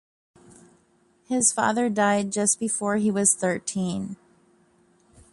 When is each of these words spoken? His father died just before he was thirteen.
His 1.27 1.53
father 1.53 1.87
died 1.87 2.31
just 2.31 2.59
before 2.59 2.95
he 2.95 3.11
was 3.11 3.35
thirteen. 3.35 4.15